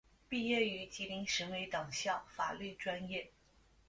[0.27, 3.29] 毕业于吉林省委党校法律专业。